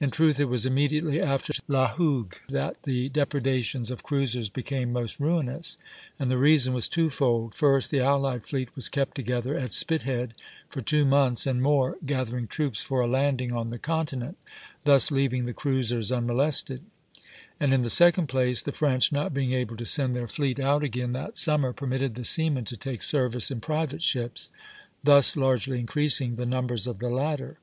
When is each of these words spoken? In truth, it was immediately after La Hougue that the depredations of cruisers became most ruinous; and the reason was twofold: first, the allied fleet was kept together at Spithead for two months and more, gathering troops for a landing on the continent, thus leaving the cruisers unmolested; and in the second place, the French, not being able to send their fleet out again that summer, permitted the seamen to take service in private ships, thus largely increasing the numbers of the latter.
In 0.00 0.10
truth, 0.10 0.40
it 0.40 0.48
was 0.48 0.64
immediately 0.64 1.20
after 1.20 1.52
La 1.68 1.88
Hougue 1.92 2.32
that 2.48 2.82
the 2.84 3.10
depredations 3.10 3.90
of 3.90 4.02
cruisers 4.02 4.48
became 4.48 4.90
most 4.90 5.20
ruinous; 5.20 5.76
and 6.18 6.30
the 6.30 6.38
reason 6.38 6.72
was 6.72 6.88
twofold: 6.88 7.54
first, 7.54 7.90
the 7.90 8.00
allied 8.00 8.46
fleet 8.46 8.74
was 8.74 8.88
kept 8.88 9.16
together 9.16 9.58
at 9.58 9.70
Spithead 9.70 10.32
for 10.70 10.80
two 10.80 11.04
months 11.04 11.46
and 11.46 11.60
more, 11.60 11.98
gathering 12.06 12.46
troops 12.46 12.80
for 12.80 13.02
a 13.02 13.06
landing 13.06 13.52
on 13.52 13.68
the 13.68 13.78
continent, 13.78 14.38
thus 14.84 15.10
leaving 15.10 15.44
the 15.44 15.52
cruisers 15.52 16.10
unmolested; 16.10 16.80
and 17.60 17.74
in 17.74 17.82
the 17.82 17.90
second 17.90 18.28
place, 18.28 18.62
the 18.62 18.72
French, 18.72 19.12
not 19.12 19.34
being 19.34 19.52
able 19.52 19.76
to 19.76 19.84
send 19.84 20.16
their 20.16 20.26
fleet 20.26 20.58
out 20.58 20.82
again 20.82 21.12
that 21.12 21.36
summer, 21.36 21.74
permitted 21.74 22.14
the 22.14 22.24
seamen 22.24 22.64
to 22.64 22.78
take 22.78 23.02
service 23.02 23.50
in 23.50 23.60
private 23.60 24.02
ships, 24.02 24.48
thus 25.04 25.36
largely 25.36 25.78
increasing 25.78 26.36
the 26.36 26.46
numbers 26.46 26.86
of 26.86 26.98
the 26.98 27.10
latter. 27.10 27.58